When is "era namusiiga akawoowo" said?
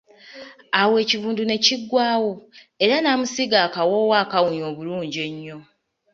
2.83-4.13